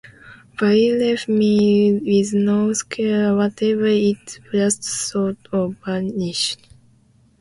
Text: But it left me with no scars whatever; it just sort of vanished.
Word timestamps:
But 0.57 0.77
it 0.77 0.97
left 0.99 1.27
me 1.29 1.93
with 1.93 2.33
no 2.33 2.73
scars 2.73 3.37
whatever; 3.37 3.85
it 3.85 4.39
just 4.51 4.83
sort 4.83 5.37
of 5.51 5.75
vanished. 5.85 6.57